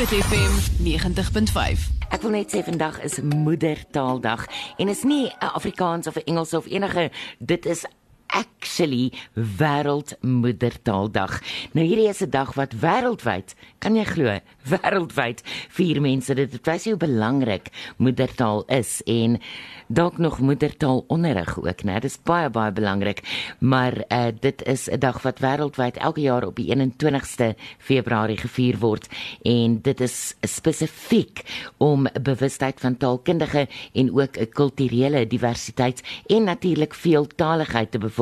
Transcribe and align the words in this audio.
Groot 0.00 0.24
FM 0.24 0.52
90.5. 0.82 1.80
Ek 2.08 2.22
wil 2.24 2.32
net 2.32 2.54
sê 2.54 2.62
vandag 2.64 3.02
is 3.04 3.18
moedertaaldag 3.20 4.46
en 4.80 4.88
is 4.88 5.02
nie 5.04 5.28
'n 5.28 5.52
Afrikaans 5.52 6.06
of 6.06 6.16
'n 6.16 6.24
Engels 6.24 6.54
of 6.54 6.66
enige 6.66 7.10
dit 7.38 7.66
is 7.66 7.84
actually 8.30 9.12
wêreldmoedertaaldag. 9.34 11.40
Nou 11.72 11.86
hierdie 11.86 12.08
is 12.08 12.22
'n 12.22 12.30
dag 12.30 12.54
wat 12.54 12.72
wêreldwyd, 12.72 13.54
kan 13.78 13.96
jy 13.96 14.04
glo, 14.04 14.38
wêreldwyd 14.72 15.42
vier 15.68 16.00
mense 16.00 16.34
dit 16.34 16.66
wys 16.66 16.84
hoe 16.84 16.96
belangrik 16.96 17.68
moedertaal 17.96 18.64
is 18.68 19.02
en 19.06 19.40
dalk 19.88 20.18
nog 20.18 20.38
moedertaal 20.38 21.04
onderrig 21.08 21.58
ook, 21.58 21.82
né? 21.82 21.94
Dit 21.94 22.04
is 22.04 22.22
baie 22.22 22.50
baie 22.50 22.72
belangrik. 22.72 23.22
Maar 23.58 24.04
uh, 24.08 24.26
dit 24.40 24.62
is 24.62 24.88
'n 24.88 24.98
dag 24.98 25.22
wat 25.22 25.40
wêreldwyd 25.40 25.96
elke 25.96 26.20
jaar 26.20 26.46
op 26.46 26.56
die 26.56 26.70
21ste 26.70 27.54
Februarie 27.78 28.36
gevier 28.36 28.78
word 28.78 29.08
en 29.42 29.80
dit 29.82 30.00
is 30.00 30.34
spesifiek 30.40 31.42
om 31.78 32.06
bewustheid 32.22 32.80
van 32.80 32.96
taalkundige 32.96 33.68
en 33.92 34.14
ook 34.14 34.38
'n 34.38 34.48
kulturele 34.48 35.26
diversiteit 35.26 36.02
en 36.26 36.44
natuurlik 36.44 36.94
veeltaligheid 36.94 37.90
te 37.90 37.98
bevorder. 37.98 38.19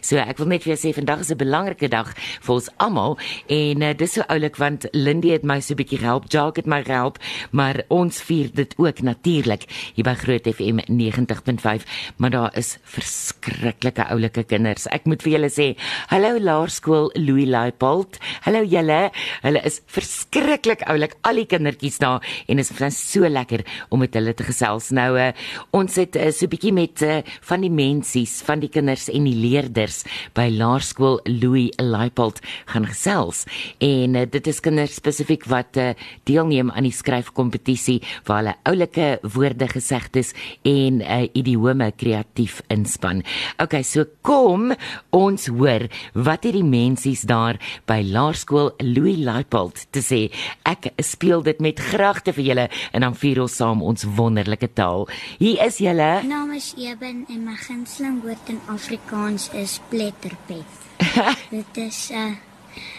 So 0.00 0.18
ek 0.20 0.38
wil 0.38 0.50
net 0.52 0.64
vir 0.64 0.74
jou 0.74 0.80
sê 0.84 0.94
vandag 0.94 1.20
is 1.20 1.30
'n 1.30 1.38
belangrike 1.38 1.88
dag 1.88 2.14
vir 2.16 2.54
ons 2.54 2.68
almal 2.78 3.18
en 3.48 3.82
uh, 3.82 3.92
dis 3.92 4.12
so 4.12 4.22
oulik 4.28 4.56
want 4.56 4.86
Lindy 4.92 5.30
het 5.32 5.44
my 5.44 5.60
so 5.60 5.74
'n 5.74 5.76
bietjie 5.76 5.98
gehelp, 5.98 6.28
Jacques 6.28 6.62
het 6.62 6.66
my 6.66 6.82
gehelp, 6.84 7.18
maar 7.52 7.82
ons 7.88 8.22
vier 8.22 8.50
dit 8.52 8.74
ook 8.76 9.02
natuurlik 9.02 9.64
hier 9.94 10.04
by 10.04 10.14
Groot 10.14 10.46
FM 10.46 10.80
90.5, 10.88 11.84
maar 12.16 12.30
daar 12.30 12.50
is 12.56 12.78
verskriklike 12.84 14.04
oulike 14.10 14.44
kinders. 14.44 14.86
Ek 14.86 15.04
moet 15.06 15.22
vir 15.22 15.32
julle 15.32 15.50
sê, 15.50 15.76
hallo 16.08 16.38
Laerskool 16.38 17.10
Louis 17.14 17.46
Leipold. 17.46 18.18
Hallo 18.42 18.62
julle. 18.64 19.10
Hulle 19.42 19.62
is 19.64 19.80
verskriklik 19.86 20.84
oulik 20.88 21.14
al 21.22 21.40
die 21.40 21.46
kindertjies 21.46 21.98
daar 21.98 22.22
en 22.48 22.58
is 22.58 22.70
vir 22.70 22.90
so 22.90 23.28
lekker 23.28 23.64
om 23.90 24.00
met 24.00 24.14
hulle 24.14 24.34
te 24.34 24.44
gesels. 24.44 24.90
Nou 24.90 25.18
uh, 25.18 25.32
ons 25.72 25.96
het 25.96 26.16
uh, 26.16 26.30
so 26.30 26.46
'n 26.46 26.50
bietjie 26.50 26.72
met 26.72 27.02
uh, 27.02 27.22
van 27.42 27.60
die 27.60 27.70
mensies, 27.70 28.42
van 28.42 28.60
die 28.60 28.68
kinders 28.68 29.08
en 29.14 29.26
die 29.28 29.36
leerders 29.38 30.02
by 30.36 30.48
Laerskool 30.52 31.20
Louis 31.28 31.72
Leipold 31.78 32.40
gaan 32.70 32.86
gesels. 32.88 33.44
En 33.84 34.18
uh, 34.18 34.24
dit 34.30 34.50
is 34.50 34.60
kinders 34.64 34.96
spesifiek 34.98 35.46
wat 35.50 35.78
uh, 35.80 35.92
deelneem 36.28 36.72
aan 36.74 36.88
die 36.88 36.94
skryfkompetisie 36.94 38.00
waar 38.28 38.42
hulle 38.42 38.56
oulike 38.70 39.08
woorde 39.34 39.68
gesegdes 39.70 40.32
en 40.66 41.00
uh, 41.02 41.22
idiome 41.36 41.90
kreatief 41.96 42.60
inspan. 42.72 43.22
Okay, 43.62 43.84
so 43.86 44.06
kom 44.26 44.72
ons 45.14 45.48
hoor 45.52 45.86
wat 46.14 46.46
hierdie 46.46 46.66
mensies 46.66 47.24
daar 47.28 47.60
by 47.88 48.00
Laerskool 48.06 48.72
Louis 48.82 49.20
Leipold 49.22 49.86
te 49.94 50.02
sê. 50.04 50.24
Ek 50.68 50.90
speel 51.04 51.44
dit 51.46 51.62
met 51.64 51.80
gragte 51.92 52.34
vir 52.36 52.48
julle 52.50 52.68
en 52.92 53.06
dan 53.06 53.18
vier 53.18 53.42
ons 53.44 53.58
saam 53.60 53.82
ons 53.84 54.06
wonderlike 54.16 54.72
taal. 54.74 55.06
Hier 55.38 55.60
is 55.64 55.80
julle. 55.82 56.10
My 56.24 56.30
naam 56.30 56.54
is 56.56 56.72
Eben 56.74 57.22
en 57.30 57.44
my 57.46 57.54
gunsteling 57.60 58.18
woord 58.24 58.50
in 58.50 58.58
Afrikaans 58.72 59.03
is 59.52 59.80
pletterpet. 59.88 60.70
Dit 61.50 61.76
is 61.76 62.10
'n 62.10 62.14
uh, 62.14 62.36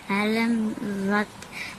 helm 0.08 0.74
wat 1.08 1.28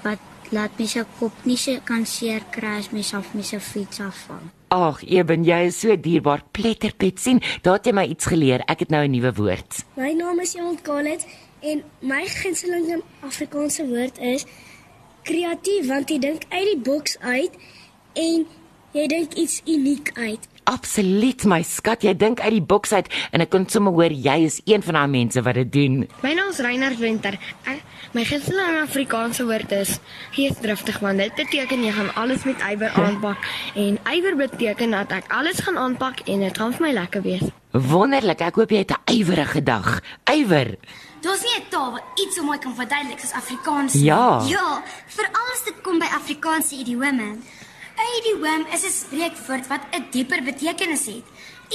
wat 0.02 0.18
laat 0.50 0.78
my 0.78 0.86
se 0.86 1.04
kop 1.18 1.32
nie 1.44 1.56
se 1.56 1.80
kan 1.84 2.06
seer 2.06 2.42
kry 2.50 2.78
as 2.78 2.90
my 2.90 3.02
self 3.02 3.34
my 3.34 3.42
se 3.42 3.60
fiets 3.60 4.00
afval. 4.00 4.42
Ag, 4.68 5.02
Eben, 5.04 5.44
jy 5.44 5.66
is 5.66 5.80
so 5.80 5.96
dierbaar. 5.96 6.42
Pletterpet 6.50 7.20
sien, 7.20 7.40
daar 7.62 7.78
het 7.78 7.86
jy 7.86 7.92
my 7.92 8.04
iets 8.06 8.26
geleer. 8.26 8.62
Ek 8.66 8.78
het 8.78 8.90
nou 8.90 9.04
'n 9.04 9.10
nuwe 9.10 9.32
woord. 9.32 9.84
My 9.96 10.12
naam 10.12 10.40
is 10.40 10.54
Iemand 10.54 10.82
Khaled 10.82 11.26
en 11.60 11.82
my 12.00 12.26
gunsteling 12.26 13.02
Afrikaanse 13.20 13.86
woord 13.86 14.18
is 14.18 14.44
kreatief 15.22 15.86
want 15.86 16.10
jy 16.10 16.18
dink 16.18 16.42
uit 16.48 16.66
die 16.72 16.78
boks 16.78 17.18
uit 17.18 17.54
en 18.14 18.46
jy 18.92 19.06
dink 19.06 19.34
iets 19.34 19.62
uniek 19.66 20.10
uit. 20.14 20.48
Absoluut 20.66 21.44
my 21.46 21.60
skat, 21.62 22.02
jy 22.02 22.12
dink 22.18 22.40
uit 22.42 22.56
die 22.56 22.62
boks 22.62 22.90
uit 22.92 23.06
en 23.30 23.44
ek 23.44 23.52
kon 23.54 23.68
sommer 23.70 23.94
hoor 23.94 24.10
jy 24.10 24.34
is 24.48 24.56
een 24.66 24.82
van 24.82 24.98
daai 24.98 25.12
mense 25.12 25.42
wat 25.46 25.54
dit 25.60 25.68
doen. 25.72 26.00
My 26.24 26.32
naam 26.34 26.50
is 26.50 26.58
Reinhard 26.58 26.98
Winter. 26.98 27.36
Ek, 27.70 27.84
my 28.16 28.24
gunsteling 28.26 28.80
Afrikaanse 28.80 29.46
woord 29.46 29.70
is 29.76 30.00
geesdriftig 30.34 30.98
want 31.04 31.22
dit 31.22 31.38
beteken 31.38 31.84
jy 31.86 31.92
gaan 31.94 32.10
alles 32.18 32.42
met 32.48 32.64
ywer 32.66 32.90
aanpak 32.98 33.46
en 33.78 34.00
ywer 34.10 34.34
beteken 34.42 34.90
dat 34.96 35.14
ek 35.20 35.30
alles 35.30 35.62
gaan 35.62 35.78
aanpak 35.78 36.24
en 36.26 36.42
dit 36.48 36.58
gaan 36.58 36.74
vir 36.74 36.86
my 36.88 36.92
lekker 36.98 37.22
wees. 37.22 37.46
Wonderlik. 37.76 38.40
Ek 38.40 38.58
hoop 38.58 38.70
jy 38.70 38.82
het 38.82 38.90
'n 38.96 39.12
ywerige 39.12 39.62
dag. 39.62 40.00
Ywer. 40.32 40.74
Daar's 41.22 41.42
nie 41.42 41.56
'n 41.62 41.70
taal 41.70 41.92
wat 41.92 42.02
iets 42.14 42.34
so 42.36 42.42
mooi 42.42 42.58
kan 42.58 42.74
verduidelik 42.74 43.22
as 43.22 43.32
Afrikaans 43.32 43.94
nie. 43.94 44.04
Ja. 44.04 44.42
Ja, 44.48 44.82
veral 45.06 45.46
as 45.54 45.64
dit 45.64 45.80
kom 45.82 45.98
by 45.98 46.06
Afrikaanse 46.06 46.74
idiome. 46.74 47.38
'n 48.06 48.16
Idiom 48.18 48.62
is 48.74 48.84
'n 48.84 48.94
spreekwoord 49.02 49.66
wat 49.66 49.82
'n 49.92 50.06
dieper 50.10 50.42
betekenis 50.42 51.06
het. 51.06 51.26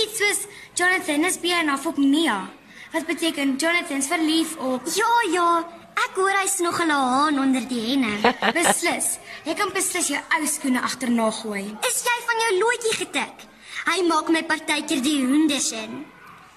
Iets 0.02 0.18
soos 0.18 0.40
Jonathan 0.74 1.26
is 1.26 1.40
beer 1.40 1.64
na 1.64 1.80
op 1.86 1.98
Mia. 1.98 2.50
Wat 2.92 3.06
beteken 3.06 3.56
Jonathan's 3.56 4.08
verlief 4.08 4.56
op 4.58 4.82
Ja, 4.96 5.14
ja, 5.32 5.50
ek 5.96 6.16
hoor 6.16 6.36
hy's 6.42 6.58
nog 6.60 6.80
'n 6.80 6.90
haan 6.90 7.40
onder 7.40 7.68
die 7.68 7.84
henne. 7.90 8.14
beslis. 8.60 9.18
Jy 9.44 9.54
kan 9.54 9.72
beslis 9.74 10.08
jou 10.08 10.22
ou 10.36 10.46
skoene 10.48 10.82
agterna 10.82 11.32
gooi. 11.32 11.78
Is 11.90 12.04
jy 12.08 12.18
van 12.28 12.38
jou 12.44 12.52
loetjie 12.60 12.96
getik? 13.02 13.38
Hy 13.86 14.02
maak 14.08 14.30
my 14.30 14.44
partykeer 14.44 15.02
die 15.02 15.26
hoenders 15.26 15.72
in. 15.72 16.06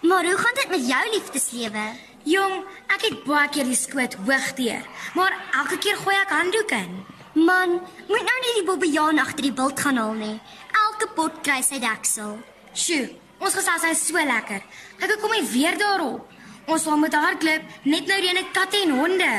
Maar 0.03 0.25
hoe 0.25 0.39
gaan 0.39 0.55
dit 0.55 0.69
met 0.69 0.89
jou 0.89 1.11
liefdeslewe? 1.11 1.87
Jong, 2.23 2.65
ek 2.89 3.03
het 3.03 3.25
baie 3.25 3.49
keer 3.49 3.65
die 3.65 3.77
skoot 3.77 4.15
hoog 4.15 4.53
teer, 4.57 4.85
maar 5.15 5.33
elke 5.53 5.79
keer 5.79 5.97
gooi 5.97 6.17
ek 6.17 6.31
handdoek 6.33 6.71
in. 6.71 7.14
Man, 7.35 7.81
moet 8.09 8.27
nou 8.29 8.39
nie 8.43 8.53
die 8.61 8.67
bobbejaan 8.67 9.19
agter 9.19 9.43
die 9.43 9.53
bult 9.53 9.81
gaan 9.83 9.99
haal 9.99 10.15
nie. 10.15 10.37
Elke 10.85 11.09
pot 11.17 11.41
kry 11.43 11.59
sy 11.67 11.81
deksel. 11.83 12.37
Sjoe, 12.75 13.09
ons 13.43 13.57
gesels 13.59 13.87
is 13.91 14.05
so 14.07 14.23
lekker. 14.23 14.63
Kyk, 15.01 15.17
kom 15.23 15.35
hy 15.35 15.43
weer 15.51 15.79
daarop. 15.79 16.31
Ons 16.71 16.87
sal 16.87 16.97
moet 16.97 17.15
hardloop 17.19 17.67
net 17.91 18.07
nou 18.09 18.21
reene 18.23 18.47
katte 18.55 18.79
en 18.85 18.95
honde. 19.01 19.33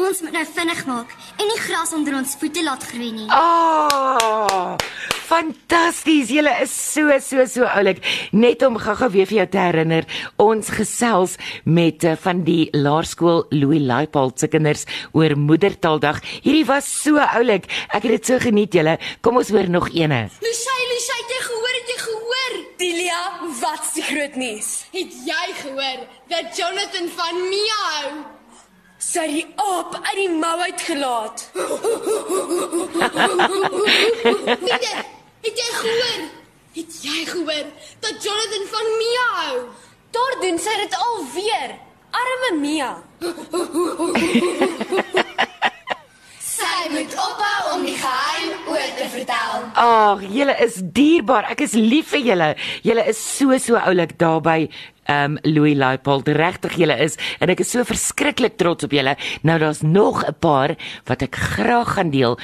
Ons 0.00 0.22
moet 0.24 0.38
nou 0.38 0.44
vinnig 0.54 0.86
maak 0.88 1.10
en 1.36 1.50
nie 1.50 1.58
gras 1.66 1.92
onder 1.92 2.14
ons 2.16 2.38
voete 2.40 2.62
laat 2.64 2.86
groei 2.92 3.10
nie. 3.12 3.28
Oh! 3.28 4.78
Fantasties. 5.32 6.28
Julle 6.28 6.52
is 6.60 6.72
so 6.92 7.08
so 7.24 7.46
so 7.48 7.64
oulik. 7.64 8.02
Net 8.36 8.60
om 8.66 8.76
gou-gou 8.76 9.08
weer 9.14 9.28
vir 9.30 9.38
jou 9.38 9.46
te 9.54 9.60
herinner, 9.62 10.04
ons 10.36 10.68
gesels 10.76 11.38
met 11.64 12.04
uh, 12.04 12.18
van 12.20 12.42
die 12.44 12.68
Laerskool 12.76 13.46
Louis 13.56 13.80
Leipold 13.80 14.42
se 14.42 14.50
kinders 14.52 14.84
oor 15.16 15.32
Moedertaaldag. 15.40 16.20
Hierdie 16.44 16.66
was 16.68 16.84
so 16.84 17.16
oulik. 17.16 17.64
Ek 17.88 18.04
het 18.04 18.12
dit 18.18 18.28
so 18.28 18.36
geniet 18.44 18.76
julle. 18.76 18.98
Kom 19.24 19.40
ons 19.40 19.48
hoor 19.54 19.70
nog 19.72 19.88
eene. 19.96 20.26
Lucy, 20.44 20.76
Lucy, 20.90 21.16
het 21.22 21.32
jy 21.32 21.40
gehoor? 21.46 21.72
Het 21.78 21.88
jy 21.94 21.98
gehoor? 22.02 22.60
Delia, 22.82 23.22
wat's 23.62 23.96
die 23.96 24.04
groot 24.10 24.36
nuus? 24.36 24.70
Het 24.92 25.16
jy 25.30 25.46
gehoor 25.62 26.04
dat 26.34 26.52
Jonathan 26.60 27.08
van 27.16 27.40
Mia 27.48 27.80
hou? 27.86 28.12
Sy 29.02 29.24
die 29.32 29.48
aap 29.56 29.96
uit 29.96 30.18
die 30.20 30.28
mou 30.36 30.60
uitgelaat. 30.68 31.48
het, 34.52 34.84
jy, 34.84 34.94
het 35.42 35.58
jy 35.58 35.70
gehoor? 35.74 36.20
Het 36.76 36.98
jy 37.02 37.21
gehoor 37.32 37.66
dat 38.04 38.14
Jonathan 38.24 38.66
van 38.74 38.86
Mia 39.00 39.28
hou? 39.40 39.56
Daar 40.12 40.34
doen 40.40 40.58
sy 40.60 40.74
dit 40.84 40.94
alweer. 41.06 41.70
Arme 42.12 42.50
Mia. 42.60 42.92
sy 46.52 46.88
moet 46.92 47.14
ophou 47.16 47.76
om 47.76 47.84
die 47.86 47.96
geheim 47.96 48.70
oor 48.70 48.90
te 48.98 49.06
vertel. 49.14 49.66
Ag, 49.82 50.24
julle 50.34 50.56
is 50.64 50.80
dierbaar. 50.94 51.48
Ek 51.54 51.64
is 51.66 51.76
lief 51.78 52.12
vir 52.12 52.26
julle. 52.32 52.50
Julle 52.86 53.06
is 53.12 53.20
so 53.20 53.56
so 53.62 53.80
oulik 53.80 54.16
daarby. 54.20 54.68
Um 55.10 55.38
Louis 55.42 55.74
Leipold, 55.74 56.28
regtig 56.30 56.76
julle 56.78 56.94
is 57.02 57.16
en 57.42 57.50
ek 57.50 57.64
is 57.64 57.72
so 57.74 57.82
verskriklik 57.88 58.54
trots 58.60 58.86
op 58.86 58.94
julle. 58.94 59.16
Nou 59.42 59.58
daar's 59.58 59.82
nog 59.82 60.22
'n 60.24 60.38
paar 60.38 60.76
wat 61.10 61.22
ek 61.22 61.36
graag 61.36 61.94
gaan 61.96 62.10
deel. 62.10 62.38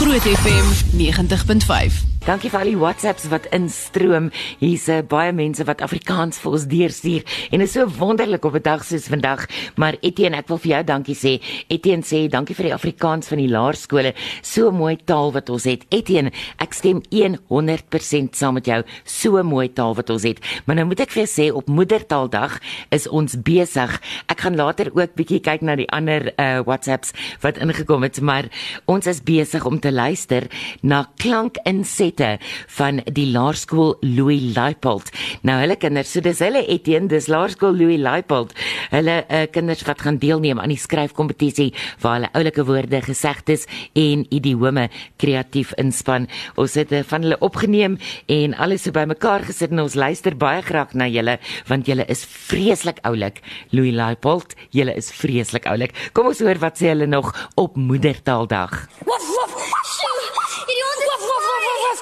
Groot 0.00 0.24
FM 0.24 0.96
90.5. 0.96 2.10
Dankie 2.20 2.50
vir 2.52 2.60
al 2.60 2.68
die 2.68 2.76
WhatsApps 2.76 3.24
wat 3.32 3.46
instroom. 3.56 4.26
Hier's 4.60 4.86
uh, 4.92 4.98
baie 5.08 5.32
mense 5.32 5.64
wat 5.64 5.80
Afrikaans 5.84 6.36
vir 6.40 6.52
ons 6.52 6.66
deurstuur 6.68 7.24
en 7.48 7.62
dit 7.62 7.64
is 7.64 7.72
so 7.76 7.84
wonderlik 7.96 8.44
op 8.44 8.56
'n 8.56 8.62
dag 8.62 8.84
soos 8.84 9.08
vandag. 9.08 9.46
Maar 9.76 9.96
Etienne, 10.00 10.36
ek 10.36 10.48
wil 10.48 10.58
vir 10.58 10.70
jou 10.70 10.84
dankie 10.84 11.16
sê. 11.16 11.40
Etienne 11.68 12.04
sê 12.04 12.28
dankie 12.28 12.54
vir 12.54 12.68
die 12.68 12.74
Afrikaans 12.74 13.28
van 13.28 13.38
die 13.38 13.48
laerskole. 13.48 14.14
So 14.42 14.70
mooi 14.70 14.96
taal 14.96 15.32
wat 15.32 15.48
ons 15.48 15.64
het. 15.64 15.84
Etienne, 15.88 16.32
ek 16.58 16.72
stem 16.72 17.00
100% 17.10 18.36
saam 18.36 18.54
met 18.54 18.66
jou. 18.66 18.82
So 19.04 19.42
mooi 19.42 19.68
taal 19.72 19.94
wat 19.94 20.10
ons 20.10 20.22
het. 20.22 20.40
Maar 20.66 20.76
nou 20.76 20.86
moet 20.86 21.00
ek 21.00 21.10
vir 21.10 21.24
jou 21.24 21.28
sê 21.28 21.52
op 21.52 21.68
Moedertaaldag 21.68 22.60
is 22.90 23.08
ons 23.08 23.36
besig. 23.42 24.00
Ek 24.40 24.46
gaan 24.48 24.56
later 24.56 24.88
ook 24.96 25.16
bietjie 25.20 25.40
kyk 25.44 25.60
na 25.60 25.76
die 25.76 25.88
ander 25.92 26.30
uh, 26.32 26.64
WhatsApps 26.64 27.12
wat 27.44 27.60
ingekom 27.60 28.08
het, 28.08 28.20
maar 28.24 28.48
ons 28.88 29.06
is 29.06 29.20
besig 29.20 29.66
om 29.68 29.76
te 29.80 29.92
luister 29.92 30.48
na 30.80 31.04
klankinset 31.20 32.10
opsette 32.10 32.38
van 32.76 33.00
die 33.12 33.26
laerskool 33.30 33.96
Louis 34.00 34.54
Leipold. 34.54 35.10
Nou 35.42 35.58
hulle 35.60 35.76
kinders, 35.76 36.10
so 36.12 36.20
dis 36.20 36.40
hulle 36.40 36.62
Etienne, 36.66 37.08
dis 37.08 37.28
laerskool 37.28 37.76
Louis 37.76 37.98
Leipold. 38.00 38.54
Hulle 38.90 39.24
uh, 39.28 39.44
kinders 39.52 39.84
wat 39.86 40.02
gaan 40.04 40.18
deelneem 40.18 40.60
aan 40.60 40.72
die 40.72 40.80
skryfkompetisie 40.80 41.72
waar 42.02 42.18
hulle 42.18 42.32
oulike 42.34 42.64
woorde, 42.66 43.02
gesegdes 43.04 43.66
en 43.94 44.26
idiome 44.30 44.88
kreatief 45.20 45.72
inspan. 45.78 46.28
Ons 46.56 46.76
het 46.80 46.92
uh, 46.92 47.02
van 47.06 47.26
hulle 47.26 47.40
opgeneem 47.40 47.98
en 48.28 48.56
alles 48.58 48.86
so 48.86 48.94
bymekaar 48.96 49.46
gesit 49.48 49.74
en 49.74 49.84
ons 49.84 49.98
luister 49.98 50.36
baie 50.36 50.62
graag 50.62 50.94
na 50.94 51.08
julle 51.10 51.38
want 51.68 51.88
julle 51.88 52.06
is 52.10 52.24
vreeslik 52.24 53.00
oulik. 53.08 53.40
Louis 53.70 53.94
Leipold, 53.94 54.29
julle 54.76 54.94
is 55.00 55.10
vreeslik 55.20 55.66
oulik. 55.70 55.92
Kom 56.14 56.26
ons 56.30 56.40
hoor 56.44 56.58
wat 56.62 56.78
sê 56.80 56.86
hulle 56.92 57.06
nog 57.10 57.32
op 57.60 57.76
Moedertaaldag. 57.76 58.72
Wof 59.08 59.26
wof. 59.34 59.52
Sjoe. 59.94 60.24
Hierdie 60.68 60.84
hond 60.86 61.00
is 61.02 61.06
wof 61.10 61.24
wof 61.30 61.44
wof 61.50 61.80
wof. 61.86 62.00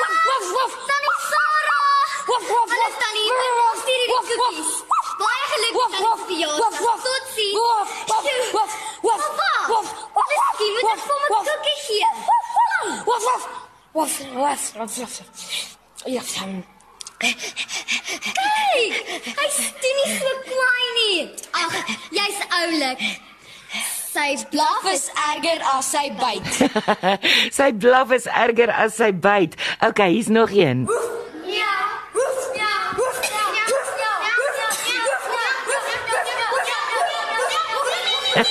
Wof 0.00 0.16
wof 0.28 0.46
wof. 0.56 0.72
Tannie 0.90 1.18
Sarah. 1.30 1.88
Wof 2.30 2.44
wof 2.54 2.68
wof. 2.70 2.70
Hallo 2.72 2.88
Tannie, 3.02 3.28
ek 3.40 3.76
stuur 3.82 3.98
hierdie 4.00 4.20
koekies. 4.38 4.72
Baie 5.20 5.44
geluk 5.52 5.76
Tannie 6.04 6.20
vir 6.28 6.38
jou. 6.42 6.52
Totsiens. 6.60 7.48
Wof 8.10 8.72
wof 9.08 9.22
wof. 9.22 9.26
Wof 9.72 9.88
wof. 10.14 10.28
Miskien 10.34 10.72
moet 10.74 10.88
ek 10.94 11.00
vir 11.08 11.18
my 11.22 11.28
koekie 11.48 11.78
gee. 11.86 12.08
Wof 13.10 13.24
wof. 13.28 13.42
Wof 13.94 14.14
wof 14.42 14.62
wof 14.78 14.92
wof. 14.98 15.14
Ja, 16.04 16.22
dan. 16.34 16.52
Kyk, 17.24 17.40
hy's 19.38 19.58
toe 19.80 19.92
nie 19.96 20.08
so 20.18 20.30
klein 20.48 20.83
oulik. 22.62 23.02
Sy 24.14 24.36
blaf 24.50 24.84
is 24.92 25.08
erger 25.34 25.60
as 25.74 25.86
sy 25.90 26.06
byt. 26.14 26.46
sy 27.58 27.72
blaf 27.74 28.14
is 28.14 28.28
erger 28.30 28.70
as 28.70 28.94
sy 29.00 29.10
byt. 29.10 29.58
Okay, 29.82 30.14
hier's 30.14 30.30
nog 30.30 30.54
een. 30.54 30.86
Dit 38.34 38.46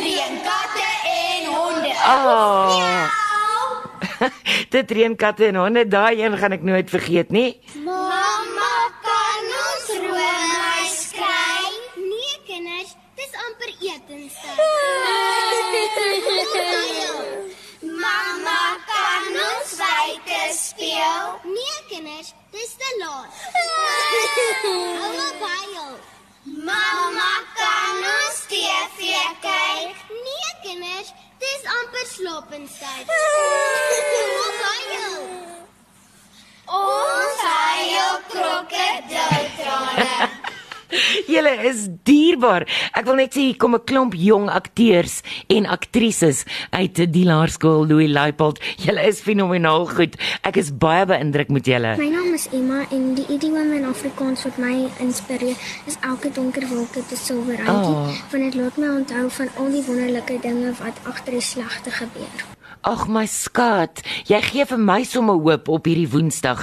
reën 0.00 0.34
katte 0.46 0.88
en 1.12 1.44
honde. 1.52 1.92
Oh. 2.08 3.12
Dit 4.74 4.90
reën 4.90 5.16
katte 5.16 5.46
en 5.50 5.56
honde, 5.56 5.84
daai 5.88 6.22
een 6.22 6.36
gaan 6.40 6.56
ek 6.56 6.64
nooit 6.64 6.90
vergeet 6.90 7.32
nie. 7.32 7.56
Amper 31.66 32.06
slaapenstyd. 32.14 33.06
Hou 33.12 34.30
op 34.46 34.58
huil. 34.68 35.18
Ons 36.80 37.40
huil 37.50 38.14
krokodiltrane. 38.32 40.14
Julle 41.32 41.52
is 41.68 41.88
dierbaar. 42.06 42.66
Ek 42.96 43.06
wil 43.08 43.20
net 43.20 43.36
sê 43.36 43.48
hier 43.48 43.58
kom 43.60 43.74
'n 43.74 43.84
klomp 43.84 44.14
jong 44.14 44.48
akteurs 44.48 45.22
en 45.48 45.66
aktrises 45.66 46.44
uit 46.70 46.96
die 47.12 47.24
laerskool 47.24 47.86
Louis 47.86 48.10
Leipold. 48.10 48.60
Julle 48.82 49.06
is 49.06 49.20
fenomenaal 49.20 49.86
goed. 49.86 50.16
Ek 50.42 50.56
is 50.56 50.72
baie 50.72 51.06
beïndruk 51.06 51.52
met 51.52 51.66
julle. 51.66 51.96
My 51.96 52.10
naam 52.10 52.34
is 52.34 52.48
Emma 52.52 52.84
en 52.90 53.14
die 53.14 53.26
idiome 53.28 53.76
in 53.76 53.88
Afrikaans 53.88 54.44
wat 54.44 54.58
my 54.58 54.88
inspireer 55.00 55.56
is 55.86 55.98
elke 56.00 56.30
donker 56.32 56.66
wolk 56.68 56.96
'n 56.96 57.16
silwer 57.16 57.56
randjie. 57.56 57.96
Oh. 57.96 58.12
Want 58.30 58.42
dit 58.44 58.54
laat 58.54 58.76
my 58.76 58.88
onthou 58.88 59.30
van 59.30 59.48
al 59.56 59.70
die 59.70 59.84
wonderlike 59.86 60.38
dinge 60.40 60.72
wat 60.82 60.96
agter 61.04 61.32
die 61.32 61.40
slegte 61.40 61.90
gebeur. 61.90 62.56
Ag 62.86 63.08
my 63.10 63.24
skat, 63.26 63.98
jy 64.30 64.38
gee 64.46 64.64
vir 64.70 64.78
my 64.78 65.00
sommer 65.02 65.40
hoop 65.42 65.66
op 65.74 65.88
hierdie 65.90 66.06
Woensdag. 66.06 66.60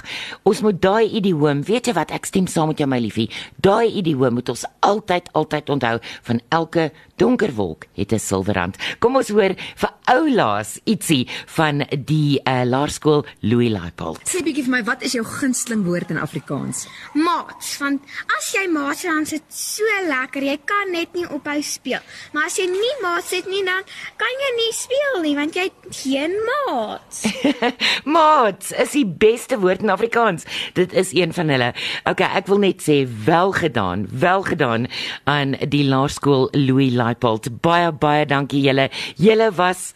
Ons 0.48 0.62
moet 0.64 0.78
daai 0.80 1.12
idioom, 1.20 1.66
weet 1.68 1.90
jy 1.90 1.94
wat, 1.98 2.14
ek 2.16 2.30
stem 2.30 2.48
saam 2.48 2.70
met 2.72 2.80
jou 2.80 2.88
my 2.88 3.02
liefie. 3.04 3.28
Daai 3.60 3.92
idioom 3.92 4.40
moet 4.40 4.54
ons 4.54 4.64
altyd 4.88 5.28
altyd 5.36 5.74
onthou 5.76 5.98
van 6.30 6.40
elke 6.56 6.94
donker 7.20 7.52
wolk 7.56 7.86
het 8.00 8.14
'n 8.14 8.20
silwerrand. 8.20 8.78
Kom 9.00 9.16
ons 9.16 9.30
hoor 9.30 9.56
vir 9.76 9.92
oulaas 10.06 10.80
ietsie 10.86 11.28
van 11.46 11.84
die 12.06 12.40
uh, 12.44 12.64
laerskool 12.66 13.26
Louis 13.42 13.70
Leipold. 13.70 14.24
Sê 14.28 14.44
bietjie 14.44 14.64
vir 14.64 14.72
my, 14.72 14.84
wat 14.84 15.04
is 15.04 15.14
jou 15.14 15.24
gunsteling 15.24 15.84
woord 15.86 16.10
in 16.10 16.18
Afrikaans? 16.18 16.88
Maats, 17.14 17.78
want 17.78 18.02
as 18.38 18.52
jy 18.56 18.68
maats 18.72 19.04
het, 19.04 19.12
dan 19.12 19.22
is 19.22 19.30
dit 19.30 19.44
so 19.50 19.84
lekker. 20.08 20.44
Jy 20.44 20.58
kan 20.66 20.92
net 20.92 21.14
nie 21.14 21.28
ophou 21.30 21.62
speel. 21.62 22.02
Maar 22.34 22.46
as 22.46 22.58
jy 22.58 22.66
nie 22.66 22.96
maats 23.02 23.32
het 23.32 23.48
nie, 23.48 23.64
dan 23.64 23.84
kan 24.18 24.34
jy 24.44 24.52
nie 24.58 24.74
speel 24.74 25.22
nie 25.22 25.36
want 25.36 25.56
jy 25.56 25.70
het 26.14 26.32
geen 26.32 26.36
maats. 26.66 27.26
Maats 28.18 28.72
is 28.72 28.92
die 28.92 29.06
beste 29.06 29.60
woord 29.60 29.82
in 29.82 29.90
Afrikaans. 29.90 30.44
Dit 30.74 30.94
is 30.94 31.14
een 31.14 31.34
van 31.34 31.48
hulle. 31.48 31.74
Okay, 32.04 32.30
ek 32.38 32.48
wil 32.48 32.62
net 32.64 32.84
sê 32.84 33.04
wel 33.26 33.52
gedaan, 33.52 34.08
wel 34.12 34.44
gedaan 34.44 34.88
aan 35.24 35.56
die 35.70 35.86
laerskool 35.88 36.48
Louis 36.52 36.92
Leipold. 36.94 37.50
Baie 37.62 37.92
baie 37.92 38.26
dankie 38.26 38.62
julle. 38.62 38.90
Julle 39.16 39.52
was 39.56 39.94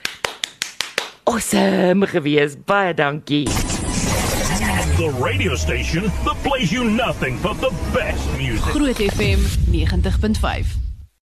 awesome 1.24 2.08
geweest. 2.08 2.66
Baie 2.66 2.94
dankie. 2.94 3.48
The 4.98 5.13
radio 5.22 5.56
station 5.56 6.10
that 6.25 6.36
plays 6.42 6.72
you 6.72 6.90
nothing 6.90 7.42
but 7.42 7.60
the 7.62 7.72
best 7.94 8.25
music. 8.38 8.74
Groot 8.74 8.98
FM 9.13 9.40
90.5. 9.70 10.87